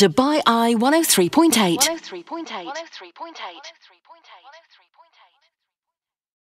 Dubai 0.00 0.40
Eye 0.46 0.74
103.8. 0.76 1.76
103.8. 1.76 3.99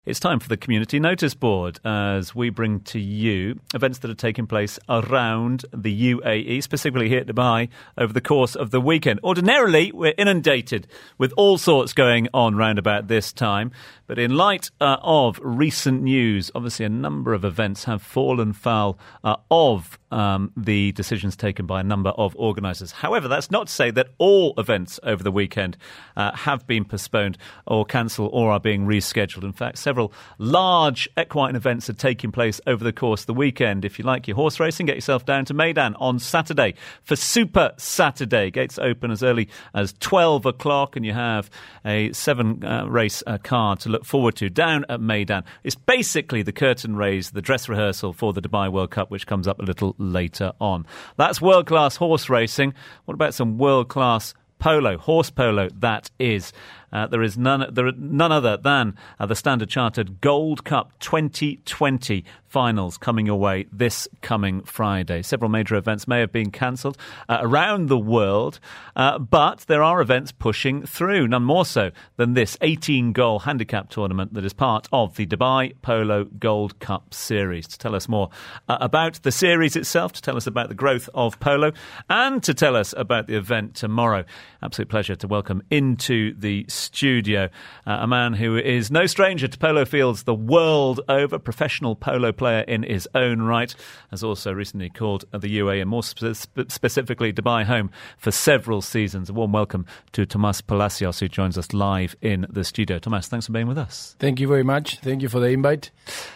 It's 0.07 0.21
time 0.21 0.39
for 0.39 0.47
the 0.47 0.55
community 0.55 1.01
notice 1.01 1.33
board 1.33 1.81
as 1.83 2.33
we 2.33 2.49
bring 2.49 2.79
to 2.91 2.97
you 2.97 3.59
events 3.75 3.99
that 3.99 4.09
are 4.09 4.15
taking 4.15 4.47
place 4.47 4.79
around 4.87 5.65
the 5.73 6.13
UAE, 6.13 6.63
specifically 6.63 7.09
here 7.09 7.19
at 7.19 7.27
Dubai, 7.27 7.67
over 7.97 8.13
the 8.13 8.21
course 8.21 8.55
of 8.55 8.71
the 8.71 8.79
weekend. 8.79 9.19
Ordinarily, 9.21 9.91
we're 9.91 10.13
inundated 10.17 10.87
with 11.17 11.33
all 11.35 11.57
sorts 11.57 11.91
going 11.91 12.29
on 12.33 12.55
round 12.55 12.79
about 12.79 13.09
this 13.09 13.33
time, 13.33 13.71
but 14.07 14.17
in 14.17 14.37
light 14.37 14.71
uh, 14.79 14.95
of 15.01 15.41
recent 15.43 16.03
news, 16.03 16.51
obviously 16.55 16.85
a 16.85 16.89
number 16.89 17.33
of 17.33 17.43
events 17.43 17.83
have 17.83 18.01
fallen 18.01 18.53
foul 18.53 18.97
uh, 19.25 19.35
of 19.51 19.99
um, 20.11 20.51
the 20.55 20.93
decisions 20.93 21.35
taken 21.35 21.65
by 21.65 21.81
a 21.81 21.83
number 21.83 22.11
of 22.11 22.35
organisers. 22.37 22.91
However, 22.91 23.27
that's 23.27 23.51
not 23.51 23.67
to 23.67 23.73
say 23.73 23.91
that 23.91 24.07
all 24.17 24.53
events 24.57 24.99
over 25.03 25.23
the 25.23 25.31
weekend 25.31 25.75
uh, 26.15 26.33
have 26.33 26.65
been 26.65 26.85
postponed 26.85 27.37
or 27.65 27.85
cancelled 27.85 28.29
or 28.31 28.51
are 28.51 28.59
being 28.59 28.85
rescheduled. 28.85 29.43
In 29.43 29.51
fact, 29.51 29.77
several 29.77 29.96
large 30.37 31.09
equine 31.19 31.55
events 31.55 31.89
are 31.89 31.93
taking 31.93 32.31
place 32.31 32.61
over 32.67 32.83
the 32.83 32.93
course 32.93 33.21
of 33.21 33.27
the 33.27 33.33
weekend. 33.33 33.85
If 33.85 33.99
you 33.99 34.05
like 34.05 34.27
your 34.27 34.35
horse 34.35 34.59
racing, 34.59 34.85
get 34.85 34.95
yourself 34.95 35.25
down 35.25 35.45
to 35.45 35.53
Meydan 35.53 35.95
on 35.99 36.19
Saturday 36.19 36.75
for 37.03 37.15
Super 37.15 37.73
Saturday. 37.77 38.51
Gates 38.51 38.79
open 38.79 39.11
as 39.11 39.23
early 39.23 39.49
as 39.73 39.93
12 39.99 40.45
o'clock, 40.45 40.95
and 40.95 41.05
you 41.05 41.13
have 41.13 41.49
a 41.85 42.11
seven 42.13 42.63
uh, 42.63 42.85
race 42.85 43.23
uh, 43.27 43.37
card 43.37 43.79
to 43.81 43.89
look 43.89 44.05
forward 44.05 44.35
to 44.35 44.49
down 44.49 44.85
at 44.89 44.99
Meydan. 44.99 45.43
It's 45.63 45.75
basically 45.75 46.41
the 46.41 46.51
curtain 46.51 46.95
raise, 46.95 47.31
the 47.31 47.41
dress 47.41 47.67
rehearsal 47.69 48.13
for 48.13 48.33
the 48.33 48.41
Dubai 48.41 48.71
World 48.71 48.91
Cup, 48.91 49.11
which 49.11 49.27
comes 49.27 49.47
up 49.47 49.59
a 49.59 49.63
little 49.63 49.95
later 49.97 50.53
on. 50.59 50.85
That's 51.17 51.41
world 51.41 51.67
class 51.67 51.95
horse 51.95 52.29
racing. 52.29 52.73
What 53.05 53.13
about 53.13 53.33
some 53.33 53.57
world 53.57 53.89
class 53.89 54.33
polo, 54.59 54.97
horse 54.97 55.29
polo, 55.29 55.69
that 55.79 56.09
is. 56.19 56.53
Uh, 56.91 57.07
there 57.07 57.21
is 57.21 57.37
none, 57.37 57.65
there 57.71 57.87
are 57.87 57.93
none 57.97 58.31
other 58.31 58.57
than 58.57 58.95
uh, 59.19 59.25
the 59.25 59.35
Standard 59.35 59.69
Chartered 59.69 60.21
Gold 60.21 60.63
Cup 60.63 60.93
2020 60.99 62.23
finals 62.47 62.97
coming 62.97 63.25
your 63.25 63.39
way 63.39 63.65
this 63.71 64.07
coming 64.21 64.61
Friday. 64.63 65.21
Several 65.21 65.49
major 65.49 65.75
events 65.75 66.07
may 66.07 66.21
have 66.21 66.31
been 66.31 66.49
cancelled 66.49 66.97
uh, 67.27 67.39
around 67.41 67.87
the 67.87 67.97
world, 67.97 68.59
uh, 68.95 69.19
but 69.19 69.59
there 69.67 69.83
are 69.83 70.01
events 70.01 70.31
pushing 70.31 70.85
through, 70.85 71.27
none 71.27 71.43
more 71.43 71.65
so 71.65 71.91
than 72.15 72.33
this 72.33 72.57
18 72.61 73.11
goal 73.11 73.39
handicap 73.39 73.89
tournament 73.89 74.33
that 74.33 74.45
is 74.45 74.53
part 74.53 74.87
of 74.91 75.17
the 75.17 75.25
Dubai 75.25 75.73
Polo 75.81 76.25
Gold 76.25 76.79
Cup 76.79 77.13
series. 77.13 77.67
To 77.67 77.77
tell 77.77 77.95
us 77.95 78.07
more 78.07 78.29
uh, 78.69 78.77
about 78.79 79.21
the 79.23 79.31
series 79.31 79.75
itself, 79.75 80.13
to 80.13 80.21
tell 80.21 80.37
us 80.37 80.47
about 80.47 80.69
the 80.69 80.75
growth 80.75 81.09
of 81.13 81.39
polo, 81.39 81.73
and 82.09 82.41
to 82.43 82.53
tell 82.53 82.75
us 82.75 82.93
about 82.95 83.27
the 83.27 83.35
event 83.35 83.75
tomorrow, 83.75 84.23
absolute 84.63 84.89
pleasure 84.89 85.15
to 85.17 85.27
welcome 85.27 85.61
into 85.69 86.33
the 86.39 86.65
studio 86.77 87.49
uh, 87.85 87.97
a 88.01 88.07
man 88.07 88.33
who 88.33 88.57
is 88.57 88.91
no 88.91 89.05
stranger 89.05 89.47
to 89.47 89.57
polo 89.57 89.85
fields 89.85 90.23
the 90.23 90.33
world 90.33 90.99
over, 91.07 91.39
professional 91.39 91.95
polo 91.95 92.31
player 92.31 92.61
in 92.61 92.83
his 92.83 93.07
own 93.15 93.41
right, 93.41 93.73
has 94.11 94.23
also 94.23 94.51
recently 94.51 94.89
called 94.89 95.25
the 95.31 95.59
UAE 95.59 95.81
and 95.81 95.89
more 95.89 96.03
spe- 96.03 96.69
specifically 96.69 97.31
Dubai 97.31 97.63
home 97.63 97.89
for 98.17 98.31
several 98.31 98.81
seasons. 98.81 99.29
A 99.29 99.33
warm 99.33 99.51
welcome 99.51 99.85
to 100.11 100.25
Tomas 100.25 100.61
Palacios, 100.61 101.19
who 101.19 101.27
joins 101.27 101.57
us 101.57 101.73
live 101.73 102.15
in 102.21 102.45
the 102.49 102.63
studio. 102.63 102.99
Tomas, 102.99 103.27
thanks 103.27 103.45
for 103.45 103.53
being 103.53 103.67
with 103.67 103.77
us. 103.77 104.15
Thank 104.19 104.39
you 104.39 104.47
very 104.47 104.63
much. 104.63 104.99
Thank 104.99 105.21
you 105.21 105.29
for 105.29 105.39
the 105.39 105.47
invite, 105.47 105.91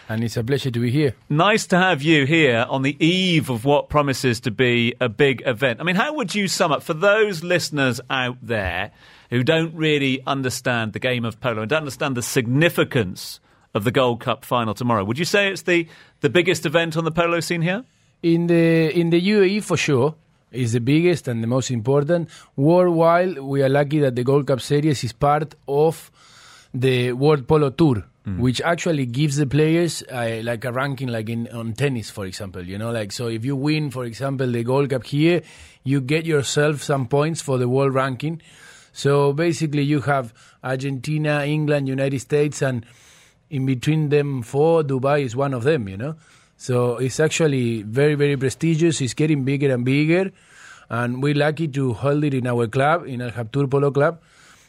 and 0.08 0.24
it's 0.24 0.36
a 0.36 0.44
pleasure 0.44 0.70
to 0.70 0.80
be 0.80 0.90
here. 0.90 1.14
Nice 1.28 1.66
to 1.68 1.78
have 1.78 2.02
you 2.02 2.24
here 2.24 2.66
on 2.68 2.82
the 2.82 2.96
eve 3.04 3.50
of 3.50 3.64
what 3.64 3.88
promises 3.88 4.40
to 4.40 4.50
be 4.50 4.94
a 5.00 5.08
big 5.08 5.42
event. 5.46 5.80
I 5.80 5.84
mean, 5.84 5.96
how 5.96 6.14
would 6.14 6.34
you 6.34 6.48
sum 6.48 6.72
up 6.72 6.82
for 6.82 6.94
those 6.94 7.42
listeners 7.44 8.00
out 8.08 8.38
there 8.42 8.92
who 9.32 9.42
don't 9.42 9.74
really 9.74 10.22
understand 10.26 10.92
the 10.92 10.98
game 10.98 11.24
of 11.24 11.40
polo 11.40 11.62
and 11.62 11.70
don't 11.70 11.78
understand 11.78 12.14
the 12.14 12.22
significance 12.22 13.40
of 13.72 13.84
the 13.84 13.90
Gold 13.90 14.20
Cup 14.20 14.44
final 14.44 14.74
tomorrow? 14.74 15.04
Would 15.04 15.18
you 15.18 15.24
say 15.24 15.50
it's 15.50 15.62
the, 15.62 15.88
the 16.20 16.28
biggest 16.28 16.66
event 16.66 16.98
on 16.98 17.04
the 17.04 17.10
polo 17.10 17.40
scene 17.40 17.62
here? 17.62 17.82
In 18.22 18.46
the 18.46 18.92
in 18.94 19.08
the 19.08 19.20
UAE 19.20 19.64
for 19.64 19.78
sure 19.78 20.14
is 20.52 20.74
the 20.74 20.80
biggest 20.80 21.28
and 21.28 21.42
the 21.42 21.46
most 21.46 21.70
important. 21.70 22.28
Worldwide, 22.56 23.38
we 23.38 23.62
are 23.62 23.70
lucky 23.70 24.00
that 24.00 24.16
the 24.16 24.22
Gold 24.22 24.46
Cup 24.46 24.60
Series 24.60 25.02
is 25.02 25.14
part 25.14 25.54
of 25.66 26.10
the 26.74 27.12
World 27.12 27.48
Polo 27.48 27.70
Tour, 27.70 28.04
which 28.36 28.60
actually 28.60 29.06
gives 29.06 29.36
the 29.36 29.46
players 29.46 30.04
uh, 30.12 30.40
like 30.44 30.64
a 30.66 30.72
ranking, 30.72 31.08
like 31.08 31.30
in 31.30 31.48
on 31.48 31.72
tennis, 31.72 32.10
for 32.10 32.26
example. 32.26 32.62
You 32.62 32.76
know, 32.76 32.92
like 32.92 33.12
so 33.12 33.28
if 33.28 33.46
you 33.46 33.56
win, 33.56 33.90
for 33.90 34.04
example, 34.04 34.46
the 34.46 34.62
Gold 34.62 34.90
Cup 34.90 35.04
here, 35.04 35.40
you 35.84 36.02
get 36.02 36.26
yourself 36.26 36.82
some 36.82 37.08
points 37.08 37.40
for 37.40 37.56
the 37.56 37.68
world 37.68 37.94
ranking. 37.94 38.42
So 38.92 39.32
basically, 39.32 39.82
you 39.82 40.00
have 40.02 40.34
Argentina, 40.62 41.44
England, 41.44 41.88
United 41.88 42.20
States, 42.20 42.62
and 42.62 42.84
in 43.50 43.66
between 43.66 44.10
them 44.10 44.42
four, 44.42 44.82
Dubai 44.82 45.22
is 45.22 45.34
one 45.34 45.54
of 45.54 45.64
them. 45.64 45.88
You 45.88 45.96
know, 45.96 46.14
so 46.56 46.98
it's 46.98 47.18
actually 47.18 47.82
very, 47.82 48.14
very 48.14 48.36
prestigious. 48.36 49.00
It's 49.00 49.14
getting 49.14 49.44
bigger 49.44 49.72
and 49.72 49.84
bigger, 49.84 50.30
and 50.90 51.22
we're 51.22 51.34
lucky 51.34 51.68
to 51.68 51.94
hold 51.94 52.24
it 52.24 52.34
in 52.34 52.46
our 52.46 52.66
club, 52.66 53.06
in 53.06 53.22
Al 53.22 53.30
Habtoor 53.30 53.70
Polo 53.70 53.90
Club. 53.90 54.20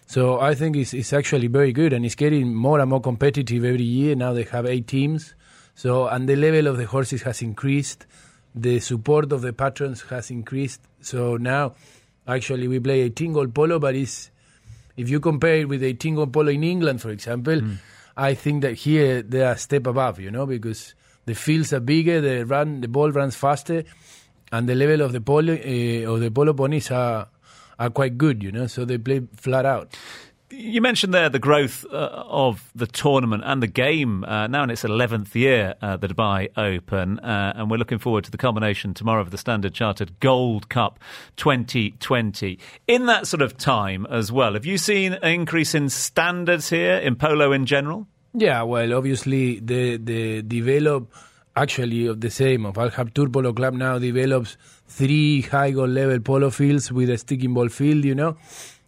So 0.06 0.40
I 0.40 0.54
think 0.54 0.76
it's, 0.76 0.94
it's 0.94 1.14
actually 1.14 1.48
very 1.48 1.72
good, 1.72 1.94
and 1.94 2.06
it's 2.06 2.16
getting 2.16 2.54
more 2.54 2.80
and 2.80 2.90
more 2.90 3.02
competitive 3.02 3.64
every 3.64 3.84
year. 3.84 4.16
Now 4.16 4.34
they 4.34 4.44
have 4.44 4.66
eight 4.66 4.88
teams, 4.88 5.34
so 5.76 6.08
and 6.08 6.28
the 6.28 6.36
level 6.36 6.68
of 6.68 6.78
the 6.78 6.86
horses 6.86 7.24
has 7.24 7.42
increased, 7.42 8.06
the 8.54 8.80
support 8.80 9.32
of 9.32 9.42
the 9.42 9.54
patrons 9.54 10.02
has 10.04 10.30
increased. 10.30 10.82
So 11.02 11.38
now, 11.38 11.76
actually, 12.28 12.68
we 12.68 12.80
play 12.80 13.02
18 13.02 13.34
goal 13.34 13.48
polo, 13.48 13.80
but 13.80 13.96
it's 13.96 14.32
if 14.96 15.10
you 15.10 15.20
compare 15.20 15.58
it 15.58 15.68
with 15.70 15.84
18 15.84 16.16
goal 16.16 16.28
polo 16.28 16.50
in 16.52 16.64
England, 16.64 17.02
for 17.02 17.10
example, 17.10 17.62
I 18.16 18.36
think 18.36 18.62
that 18.62 18.74
here 18.76 19.22
they 19.24 19.42
are 19.42 19.54
a 19.54 19.58
step 19.58 19.88
above, 19.88 20.20
you 20.20 20.30
know, 20.30 20.46
because 20.46 20.94
the 21.26 21.34
fields 21.34 21.74
are 21.74 21.80
bigger, 21.80 22.22
the 22.22 22.46
run, 22.46 22.82
the 22.82 22.88
ball 22.88 23.12
runs 23.12 23.36
faster, 23.36 23.84
and 24.52 24.70
the 24.70 24.76
level 24.76 25.02
of 25.02 25.14
the 25.14 25.22
polo 25.22 25.54
uh, 25.54 26.12
of 26.14 26.20
the 26.20 26.30
polo 26.30 26.54
ponies 26.54 26.92
are 26.92 27.28
are 27.80 27.90
quite 27.90 28.18
good, 28.18 28.44
you 28.44 28.52
know. 28.52 28.68
So 28.68 28.86
they 28.86 28.98
play 29.00 29.22
flat 29.36 29.66
out. 29.66 29.96
You 30.56 30.82
mentioned 30.82 31.16
there 31.16 31.30
the 31.30 31.40
growth 31.40 31.84
uh, 31.92 32.26
of 32.28 32.72
the 32.76 32.86
tournament 32.86 33.42
and 33.44 33.64
the 33.64 33.68
game 33.68 34.24
uh, 34.24 34.46
now 34.46 34.64
in 34.64 34.70
its 34.70 34.84
11th 34.84 35.34
year, 35.34 35.74
uh, 35.82 35.98
the 35.98 36.08
Dubai 36.08 36.50
Open, 36.56 37.18
uh, 37.20 37.54
and 37.56 37.72
we're 37.72 37.78
looking 37.78 37.98
forward 37.98 38.24
to 38.26 38.32
the 38.32 38.38
culmination 38.38 38.94
tomorrow 38.94 39.20
of 39.20 39.32
the 39.32 39.38
Standard 39.40 39.74
Chartered 39.74 40.20
Gold 40.20 40.70
Cup 40.70 41.00
2020. 41.38 42.60
In 42.88 43.08
that 43.08 43.26
sort 43.26 43.42
of 43.42 43.58
time 43.58 44.06
as 44.12 44.32
well, 44.32 44.54
have 44.54 44.64
you 44.64 44.78
seen 44.78 45.14
an 45.14 45.24
increase 45.24 45.74
in 45.74 45.90
standards 45.90 46.70
here 46.70 46.98
in 46.98 47.16
polo 47.16 47.52
in 47.52 47.66
general? 47.66 48.06
Yeah, 48.36 48.62
well, 48.62 48.94
obviously 48.94 49.60
the 49.60 49.98
the 49.98 50.44
develop 50.44 51.12
actually 51.56 52.06
of 52.06 52.22
the 52.22 52.30
same 52.30 52.68
of 52.68 52.78
Al 52.78 52.92
Habtoor 52.92 53.32
Polo 53.32 53.54
Club 53.54 53.74
now 53.74 53.98
develops 53.98 54.56
three 54.88 55.42
high 55.42 55.72
goal 55.72 55.88
level 55.88 56.20
polo 56.20 56.52
fields 56.52 56.92
with 56.92 57.10
a 57.10 57.18
stick 57.18 57.44
and 57.44 57.56
ball 57.56 57.70
field, 57.70 58.06
you 58.06 58.14
know. 58.16 58.38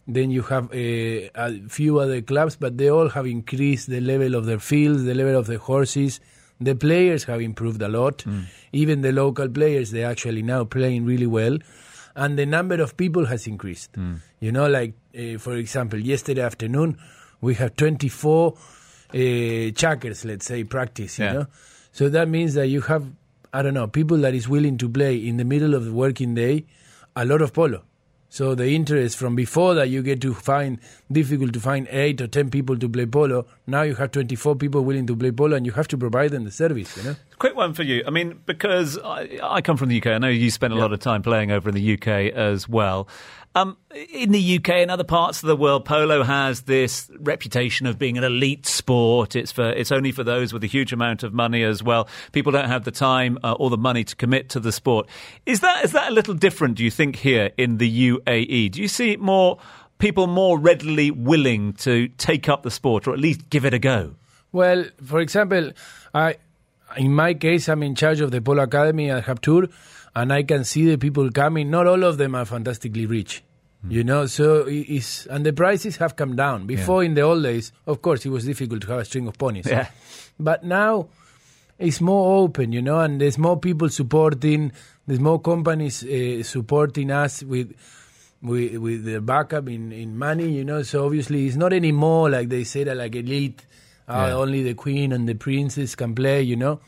Then 0.08 0.30
you 0.30 0.42
have 0.42 0.72
a, 0.72 1.30
a 1.34 1.52
few 1.68 1.98
other 1.98 2.20
clubs, 2.22 2.56
but 2.56 2.78
they 2.78 2.88
all 2.90 3.08
have 3.10 3.26
increased 3.26 3.88
the 3.88 4.00
level 4.00 4.34
of 4.36 4.46
their 4.46 4.60
fields, 4.60 5.04
the 5.04 5.14
level 5.14 5.36
of 5.36 5.46
the 5.46 5.58
horses. 5.58 6.20
The 6.60 6.74
players 6.74 7.24
have 7.24 7.40
improved 7.40 7.82
a 7.82 7.88
lot. 7.88 8.24
Even 8.72 9.02
the 9.02 9.12
local 9.12 9.48
players, 9.48 9.90
they're 9.90 10.08
actually 10.10 10.42
now 10.42 10.64
playing 10.64 11.04
really 11.04 11.26
well, 11.26 11.58
and 12.14 12.38
the 12.38 12.46
number 12.46 12.80
of 12.80 12.96
people 12.96 13.26
has 13.26 13.46
increased. 13.46 13.90
You 14.40 14.52
know, 14.52 14.68
like 14.68 14.94
uh, 15.18 15.38
for 15.38 15.56
example, 15.56 15.98
yesterday 15.98 16.42
afternoon 16.42 16.98
we 17.40 17.54
have 17.56 17.74
24 17.76 18.54
uh, 18.54 18.56
chukkers, 19.14 20.24
let's 20.24 20.46
say, 20.46 20.64
practice. 20.64 21.18
You 21.18 21.24
Yeah. 21.26 21.32
know, 21.32 21.46
so 21.92 22.08
that 22.08 22.28
means 22.28 22.54
that 22.54 22.68
you 22.68 22.80
have 22.82 23.04
I 23.52 23.62
don't 23.62 23.74
know 23.74 23.86
people 23.86 24.18
that 24.18 24.34
is 24.34 24.48
willing 24.48 24.76
to 24.78 24.88
play 24.88 25.16
in 25.16 25.36
the 25.38 25.44
middle 25.44 25.74
of 25.74 25.84
the 25.84 25.92
working 25.92 26.34
day 26.34 26.64
a 27.14 27.24
lot 27.24 27.42
of 27.42 27.52
polo. 27.52 27.82
So 28.36 28.54
the 28.54 28.68
interest 28.74 29.16
from 29.16 29.34
before 29.34 29.72
that 29.76 29.88
you 29.88 30.02
get 30.02 30.20
to 30.20 30.34
find 30.34 30.78
difficult 31.10 31.54
to 31.54 31.60
find 31.60 31.88
eight 31.90 32.20
or 32.20 32.26
ten 32.26 32.50
people 32.50 32.76
to 32.76 32.86
play 32.86 33.06
polo. 33.06 33.46
Now 33.66 33.80
you 33.80 33.94
have 33.94 34.12
twenty 34.12 34.36
four 34.36 34.54
people 34.54 34.84
willing 34.84 35.06
to 35.06 35.16
play 35.16 35.30
polo, 35.30 35.56
and 35.56 35.64
you 35.64 35.72
have 35.72 35.88
to 35.88 35.96
provide 35.96 36.32
them 36.32 36.44
the 36.44 36.50
service. 36.50 36.94
You 36.98 37.04
know. 37.04 37.16
Quick 37.38 37.56
one 37.56 37.72
for 37.72 37.82
you. 37.82 38.02
I 38.06 38.10
mean, 38.10 38.38
because 38.44 38.98
I, 39.02 39.38
I 39.42 39.62
come 39.62 39.78
from 39.78 39.88
the 39.88 39.96
UK, 39.96 40.08
I 40.08 40.18
know 40.18 40.28
you 40.28 40.50
spent 40.50 40.74
a 40.74 40.76
lot 40.76 40.92
of 40.92 41.00
time 41.00 41.22
playing 41.22 41.50
over 41.50 41.70
in 41.70 41.74
the 41.74 41.94
UK 41.94 42.34
as 42.34 42.68
well. 42.68 43.08
Um, 43.56 43.78
in 44.12 44.32
the 44.32 44.56
UK 44.56 44.68
and 44.68 44.90
other 44.90 45.02
parts 45.02 45.42
of 45.42 45.46
the 45.46 45.56
world, 45.56 45.86
polo 45.86 46.22
has 46.22 46.62
this 46.62 47.10
reputation 47.18 47.86
of 47.86 47.98
being 47.98 48.18
an 48.18 48.24
elite 48.24 48.66
sport. 48.66 49.34
It's 49.34 49.50
for 49.50 49.70
it's 49.70 49.90
only 49.90 50.12
for 50.12 50.22
those 50.22 50.52
with 50.52 50.62
a 50.62 50.66
huge 50.66 50.92
amount 50.92 51.22
of 51.22 51.32
money 51.32 51.62
as 51.62 51.82
well. 51.82 52.06
People 52.32 52.52
don't 52.52 52.68
have 52.68 52.84
the 52.84 52.90
time 52.90 53.38
uh, 53.42 53.52
or 53.52 53.70
the 53.70 53.78
money 53.78 54.04
to 54.04 54.14
commit 54.14 54.50
to 54.50 54.60
the 54.60 54.72
sport. 54.72 55.08
Is 55.46 55.60
that 55.60 55.86
is 55.86 55.92
that 55.92 56.10
a 56.10 56.14
little 56.14 56.34
different? 56.34 56.76
Do 56.76 56.84
you 56.84 56.90
think 56.90 57.16
here 57.16 57.50
in 57.56 57.78
the 57.78 58.10
UAE? 58.10 58.72
Do 58.72 58.82
you 58.82 58.88
see 58.88 59.16
more 59.16 59.58
people 59.96 60.26
more 60.26 60.58
readily 60.58 61.10
willing 61.10 61.72
to 61.72 62.08
take 62.18 62.50
up 62.50 62.62
the 62.62 62.70
sport 62.70 63.06
or 63.06 63.14
at 63.14 63.18
least 63.18 63.48
give 63.48 63.64
it 63.64 63.72
a 63.72 63.78
go? 63.78 64.16
Well, 64.52 64.84
for 65.02 65.20
example, 65.20 65.72
I, 66.12 66.36
in 66.98 67.14
my 67.14 67.32
case, 67.32 67.70
I'm 67.70 67.82
in 67.82 67.94
charge 67.94 68.20
of 68.20 68.32
the 68.32 68.42
Polo 68.42 68.64
Academy 68.64 69.10
at 69.10 69.24
Habtoor, 69.24 69.72
and 70.16 70.32
I 70.32 70.42
can 70.42 70.64
see 70.64 70.86
the 70.90 70.98
people 70.98 71.30
coming. 71.30 71.70
Not 71.70 71.86
all 71.86 72.02
of 72.02 72.18
them 72.18 72.34
are 72.34 72.44
fantastically 72.44 73.06
rich. 73.06 73.42
You 73.88 74.02
know, 74.02 74.26
so 74.26 74.64
it's 74.66 75.26
and 75.26 75.46
the 75.46 75.52
prices 75.52 75.98
have 75.98 76.16
come 76.16 76.34
down. 76.34 76.66
Before 76.66 77.04
in 77.04 77.14
the 77.14 77.20
old 77.20 77.44
days, 77.44 77.70
of 77.86 78.02
course, 78.02 78.26
it 78.26 78.30
was 78.30 78.44
difficult 78.44 78.80
to 78.82 78.88
have 78.88 78.98
a 79.00 79.04
string 79.04 79.28
of 79.28 79.38
ponies. 79.38 79.66
Yeah. 79.70 79.88
But 80.40 80.64
now 80.64 81.06
it's 81.78 82.00
more 82.00 82.42
open, 82.42 82.72
you 82.72 82.82
know, 82.82 82.98
and 82.98 83.20
there's 83.20 83.38
more 83.38 83.56
people 83.60 83.88
supporting. 83.88 84.72
There's 85.06 85.20
more 85.20 85.38
companies 85.40 86.02
uh, 86.02 86.42
supporting 86.42 87.12
us 87.12 87.44
with 87.44 87.74
with 88.42 88.76
with 88.78 89.04
the 89.04 89.20
backup 89.20 89.68
in 89.68 89.92
in 89.92 90.18
money, 90.18 90.48
you 90.50 90.64
know. 90.64 90.82
So 90.82 91.04
obviously, 91.06 91.46
it's 91.46 91.56
not 91.56 91.72
anymore 91.72 92.28
like 92.30 92.48
they 92.48 92.64
say 92.64 92.82
that 92.84 92.96
like 92.96 93.14
elite, 93.14 93.64
uh, 94.08 94.26
Yeah. 94.30 94.34
only 94.34 94.64
the 94.64 94.74
queen 94.74 95.12
and 95.12 95.28
the 95.28 95.34
princess 95.34 95.94
can 95.94 96.12
play, 96.14 96.42
you 96.42 96.56
know. 96.56 96.80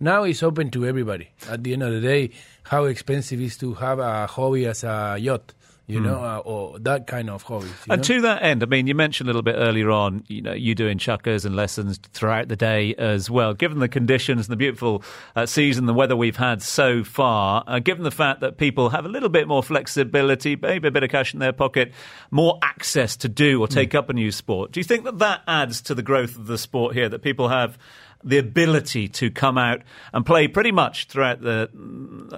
Now 0.00 0.22
it's 0.22 0.42
open 0.42 0.70
to 0.70 0.86
everybody. 0.86 1.30
At 1.48 1.64
the 1.64 1.72
end 1.72 1.82
of 1.82 1.92
the 1.92 2.00
day, 2.00 2.30
how 2.64 2.84
expensive 2.84 3.40
is 3.40 3.56
to 3.58 3.74
have 3.74 3.98
a 3.98 4.26
hobby 4.26 4.66
as 4.66 4.84
a 4.84 5.16
yacht, 5.18 5.54
you 5.88 6.00
know, 6.00 6.22
uh, 6.22 6.42
or 6.44 6.78
that 6.80 7.06
kind 7.06 7.30
of 7.30 7.42
hobby. 7.42 7.66
And 7.88 8.00
know? 8.00 8.04
to 8.04 8.20
that 8.20 8.42
end, 8.42 8.62
I 8.62 8.66
mean, 8.66 8.86
you 8.86 8.94
mentioned 8.94 9.28
a 9.28 9.30
little 9.30 9.42
bit 9.42 9.56
earlier 9.56 9.90
on, 9.90 10.22
you 10.28 10.42
know, 10.42 10.52
you 10.52 10.74
doing 10.74 10.98
chukkers 10.98 11.46
and 11.46 11.56
lessons 11.56 11.98
throughout 12.12 12.48
the 12.48 12.56
day 12.56 12.94
as 12.96 13.30
well. 13.30 13.54
Given 13.54 13.78
the 13.78 13.88
conditions 13.88 14.46
and 14.46 14.52
the 14.52 14.56
beautiful 14.56 15.02
uh, 15.34 15.46
season, 15.46 15.86
the 15.86 15.94
weather 15.94 16.14
we've 16.14 16.36
had 16.36 16.62
so 16.62 17.02
far, 17.02 17.64
uh, 17.66 17.78
given 17.78 18.04
the 18.04 18.10
fact 18.10 18.40
that 18.40 18.58
people 18.58 18.90
have 18.90 19.06
a 19.06 19.08
little 19.08 19.30
bit 19.30 19.48
more 19.48 19.62
flexibility, 19.62 20.56
maybe 20.56 20.88
a 20.88 20.90
bit 20.92 21.02
of 21.02 21.10
cash 21.10 21.32
in 21.32 21.40
their 21.40 21.54
pocket, 21.54 21.92
more 22.30 22.58
access 22.62 23.16
to 23.16 23.28
do 23.28 23.60
or 23.60 23.66
take 23.66 23.94
up 23.94 24.10
a 24.10 24.12
new 24.12 24.30
sport, 24.30 24.72
do 24.72 24.80
you 24.80 24.84
think 24.84 25.04
that 25.04 25.18
that 25.20 25.40
adds 25.48 25.80
to 25.80 25.94
the 25.94 26.02
growth 26.02 26.36
of 26.36 26.46
the 26.46 26.58
sport 26.58 26.94
here? 26.94 27.08
That 27.08 27.22
people 27.22 27.48
have 27.48 27.78
the 28.24 28.38
ability 28.38 29.08
to 29.08 29.30
come 29.30 29.56
out 29.58 29.82
and 30.12 30.26
play 30.26 30.48
pretty 30.48 30.72
much 30.72 31.06
throughout 31.06 31.40
the 31.40 31.68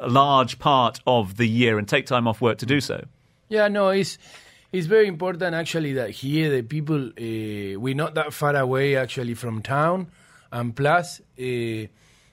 large 0.09 0.59
part 0.59 1.01
of 1.07 1.37
the 1.37 1.47
year 1.49 1.79
and 1.79 1.89
take 1.89 2.07
time 2.07 2.27
off 2.29 2.41
work 2.41 2.59
to 2.59 2.67
do 2.67 2.81
so? 2.81 3.05
Yeah, 3.49 3.69
no, 3.69 3.89
it's 3.89 4.19
it's 4.73 4.87
very 4.87 5.09
important 5.09 5.55
actually 5.55 5.95
that 5.95 6.11
here 6.11 6.51
the 6.51 6.63
people 6.63 7.07
uh, 7.09 7.81
we're 7.81 7.95
not 7.95 8.15
that 8.15 8.33
far 8.33 8.55
away 8.57 8.97
actually 8.97 9.35
from 9.35 9.63
town, 9.63 10.09
and 10.53 10.75
plus, 10.77 11.21
uh, 11.41 11.87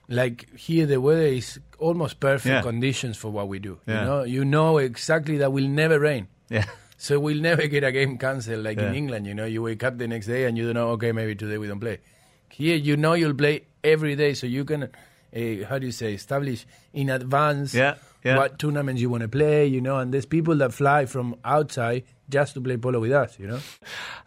like 0.10 0.56
here 0.58 0.86
the 0.86 1.00
weather 1.02 1.22
is 1.22 1.60
almost 1.80 2.20
perfect 2.20 2.46
Yeah. 2.54 2.62
conditions 2.62 3.18
for 3.18 3.32
what 3.32 3.48
we 3.48 3.60
do. 3.60 3.80
Yeah. 3.88 4.00
You 4.02 4.06
know, 4.08 4.24
you 4.24 4.46
know 4.46 4.78
exactly 4.78 5.38
that 5.38 5.52
will 5.52 5.68
never 5.68 6.00
rain. 6.00 6.28
Yeah. 6.50 6.66
So 6.98 7.20
we'll 7.20 7.42
never 7.42 7.68
get 7.68 7.84
a 7.84 7.92
game 7.92 8.18
cancelled 8.18 8.64
like 8.64 8.80
in 8.80 8.96
England. 8.96 9.28
You 9.28 9.36
know, 9.36 9.46
you 9.46 9.62
wake 9.62 9.84
up 9.84 9.98
the 10.00 10.08
next 10.08 10.26
day 10.28 10.46
and 10.46 10.58
you 10.58 10.66
don't 10.66 10.74
know. 10.74 10.90
Okay, 10.92 11.12
maybe 11.12 11.36
today 11.36 11.58
we 11.60 11.68
don't 11.68 11.80
play. 11.80 12.00
Here, 12.50 12.76
you 12.76 12.98
know, 12.98 13.14
you'll 13.14 13.34
play 13.34 13.64
every 13.84 14.16
day, 14.16 14.34
so 14.34 14.48
you 14.48 14.66
can, 14.66 14.84
uh, 14.84 14.88
how 15.70 15.78
do 15.80 15.86
you 15.86 15.92
say, 15.92 16.14
establish 16.14 16.66
in 16.94 17.10
advance 17.10 17.74
Yeah, 17.74 17.96
yeah. 18.24 18.38
what 18.38 18.58
tournaments 18.60 19.02
you 19.02 19.10
want 19.10 19.22
to 19.22 19.28
play. 19.30 19.68
You 19.68 19.82
know, 19.82 19.98
and 19.98 20.14
there's 20.14 20.26
people 20.26 20.56
that 20.58 20.74
fly 20.74 21.06
from 21.06 21.36
outside 21.46 22.04
just 22.30 22.56
to 22.56 22.62
play 22.62 22.76
polo 22.78 23.00
with 23.00 23.12
us. 23.12 23.38
You 23.40 23.48
know. 23.48 23.60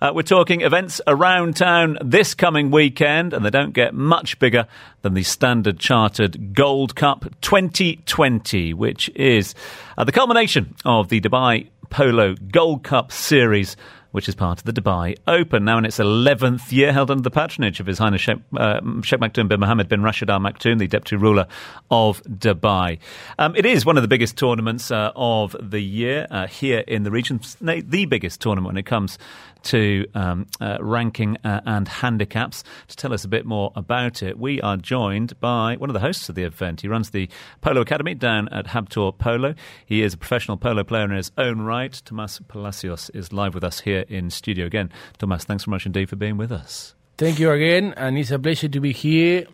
Uh, 0.00 0.12
we're 0.14 0.22
talking 0.22 0.62
events 0.62 1.00
around 1.06 1.56
town 1.56 1.98
this 2.02 2.34
coming 2.34 2.70
weekend, 2.70 3.32
and 3.34 3.44
they 3.44 3.50
don't 3.50 3.72
get 3.74 3.92
much 3.94 4.38
bigger 4.38 4.66
than 5.02 5.14
the 5.14 5.22
Standard 5.22 5.78
Chartered 5.78 6.54
Gold 6.54 6.94
Cup 6.94 7.26
2020, 7.42 8.72
which 8.74 9.10
is 9.10 9.54
uh, 9.98 10.04
the 10.04 10.12
culmination 10.12 10.74
of 10.84 11.08
the 11.08 11.20
Dubai 11.20 11.68
Polo 11.90 12.34
Gold 12.50 12.84
Cup 12.84 13.12
Series. 13.12 13.76
Which 14.12 14.28
is 14.28 14.34
part 14.34 14.58
of 14.58 14.64
the 14.64 14.72
Dubai 14.72 15.16
Open, 15.28 15.64
now 15.64 15.78
in 15.78 15.84
its 15.84 15.98
11th 15.98 16.72
year, 16.72 16.92
held 16.92 17.12
under 17.12 17.22
the 17.22 17.30
patronage 17.30 17.78
of 17.78 17.86
His 17.86 17.98
Highness 17.98 18.20
Sheikh, 18.20 18.38
uh, 18.56 18.80
Sheikh 19.02 19.20
Maktoum 19.20 19.48
bin 19.48 19.60
Mohammed 19.60 19.88
bin 19.88 20.02
Rashid 20.02 20.28
Al 20.30 20.40
Maktoum, 20.40 20.80
the 20.80 20.88
deputy 20.88 21.14
ruler 21.14 21.46
of 21.92 22.20
Dubai. 22.24 22.98
Um, 23.38 23.54
it 23.54 23.64
is 23.64 23.86
one 23.86 23.96
of 23.96 24.02
the 24.02 24.08
biggest 24.08 24.36
tournaments 24.36 24.90
uh, 24.90 25.12
of 25.14 25.54
the 25.60 25.80
year 25.80 26.26
uh, 26.30 26.48
here 26.48 26.80
in 26.88 27.04
the 27.04 27.12
region, 27.12 27.40
the 27.60 28.06
biggest 28.06 28.40
tournament 28.40 28.66
when 28.66 28.76
it 28.78 28.86
comes 28.86 29.16
to 29.64 30.06
um, 30.14 30.46
uh, 30.60 30.78
ranking 30.80 31.36
uh, 31.44 31.60
and 31.64 31.88
handicaps. 31.88 32.64
To 32.88 32.96
tell 32.96 33.12
us 33.12 33.24
a 33.24 33.28
bit 33.28 33.46
more 33.46 33.72
about 33.76 34.22
it, 34.22 34.38
we 34.38 34.60
are 34.60 34.76
joined 34.76 35.38
by 35.40 35.76
one 35.76 35.90
of 35.90 35.94
the 35.94 36.00
hosts 36.00 36.28
of 36.28 36.34
the 36.34 36.44
event. 36.44 36.80
He 36.80 36.88
runs 36.88 37.10
the 37.10 37.28
Polo 37.60 37.80
Academy 37.80 38.14
down 38.14 38.48
at 38.48 38.66
Habtoor 38.66 39.16
Polo. 39.16 39.54
He 39.86 40.02
is 40.02 40.14
a 40.14 40.18
professional 40.18 40.56
polo 40.56 40.84
player 40.84 41.04
in 41.04 41.10
his 41.10 41.30
own 41.38 41.60
right. 41.60 42.00
Tomas 42.04 42.40
Palacios 42.48 43.10
is 43.10 43.32
live 43.32 43.54
with 43.54 43.64
us 43.64 43.80
here 43.80 44.04
in 44.08 44.30
studio 44.30 44.66
again. 44.66 44.90
Tomas, 45.18 45.44
thanks 45.44 45.64
very 45.64 45.74
much 45.74 45.86
indeed 45.86 46.08
for 46.08 46.16
being 46.16 46.36
with 46.36 46.52
us. 46.52 46.94
Thank 47.18 47.38
you 47.38 47.50
again, 47.50 47.92
and 47.96 48.16
it's 48.16 48.30
a 48.30 48.38
pleasure 48.38 48.68
to 48.68 48.80
be 48.80 48.92
here. 48.92 49.46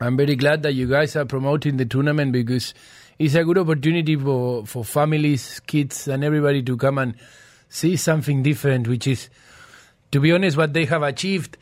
I'm 0.00 0.16
very 0.16 0.36
glad 0.36 0.62
that 0.62 0.74
you 0.74 0.86
guys 0.86 1.16
are 1.16 1.24
promoting 1.24 1.76
the 1.76 1.84
tournament 1.84 2.32
because 2.32 2.74
it's 3.18 3.34
a 3.34 3.44
good 3.44 3.58
opportunity 3.58 4.16
for, 4.16 4.66
for 4.66 4.84
families, 4.84 5.60
kids, 5.66 6.08
and 6.08 6.24
everybody 6.24 6.62
to 6.62 6.76
come 6.76 6.98
and 6.98 7.14
see 7.74 7.96
something 7.96 8.42
different, 8.44 8.86
which 8.86 9.06
is, 9.08 9.28
to 10.12 10.20
be 10.20 10.30
honest, 10.30 10.56
what 10.56 10.72
they 10.72 10.84
have 10.84 11.02
achieved, 11.02 11.58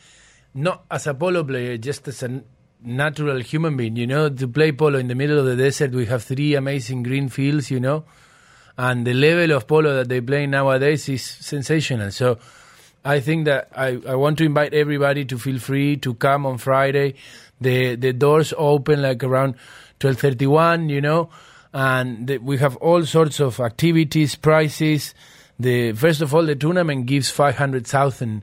not 0.53 0.85
as 0.91 1.07
a 1.07 1.15
polo 1.15 1.43
player, 1.43 1.79
just 1.79 2.07
as 2.07 2.23
a 2.23 2.43
natural 2.85 3.41
human 3.41 3.79
being. 3.79 3.97
You 3.97 4.07
know, 4.07 4.29
to 4.29 4.47
play 4.47 4.73
polo 4.73 4.99
in 4.99 5.09
the 5.09 5.15
middle 5.15 5.39
of 5.39 5.47
the 5.47 5.57
desert, 5.57 5.93
we 5.93 6.05
have 6.07 6.23
three 6.23 6.55
amazing 6.55 7.03
green 7.03 7.31
fields, 7.31 7.71
you 7.71 7.81
know, 7.81 8.05
and 8.77 9.07
the 9.07 9.15
level 9.15 9.57
of 9.57 9.67
polo 9.67 9.95
that 9.95 10.11
they 10.11 10.21
play 10.21 10.47
nowadays 10.47 11.09
is 11.09 11.25
sensational. 11.25 12.11
So, 12.11 12.39
I 13.05 13.21
think 13.21 13.47
that 13.47 13.69
I, 13.75 13.99
I 14.07 14.15
want 14.15 14.39
to 14.39 14.45
invite 14.45 14.75
everybody 14.75 15.25
to 15.25 15.39
feel 15.39 15.59
free 15.59 15.97
to 15.97 16.15
come 16.15 16.47
on 16.47 16.59
Friday. 16.59 17.15
The 17.61 17.97
the 17.97 18.13
doors 18.13 18.53
open 18.57 19.01
like 19.01 19.25
around 19.25 19.55
twelve 19.99 20.19
thirty 20.19 20.47
one, 20.47 20.91
you 20.91 21.01
know, 21.01 21.31
and 21.73 22.27
the, 22.27 22.39
we 22.39 22.59
have 22.59 22.77
all 22.77 23.07
sorts 23.07 23.41
of 23.41 23.61
activities, 23.61 24.37
prizes. 24.37 25.15
The 25.63 25.93
first 25.93 26.21
of 26.21 26.35
all, 26.35 26.45
the 26.45 26.57
tournament 26.57 27.07
gives 27.07 27.31
five 27.31 27.57
hundred 27.57 27.87
thousand 27.87 28.43